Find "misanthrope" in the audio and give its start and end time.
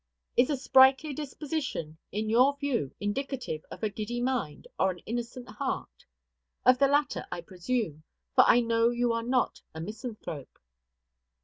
9.79-10.57